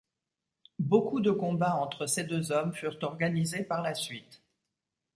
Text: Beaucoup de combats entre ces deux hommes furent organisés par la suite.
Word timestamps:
Beaucoup 0.79 1.19
de 1.21 1.29
combats 1.29 1.75
entre 1.75 2.07
ces 2.07 2.23
deux 2.23 2.51
hommes 2.51 2.73
furent 2.73 2.97
organisés 3.03 3.63
par 3.63 3.83
la 3.83 3.93
suite. 3.93 4.41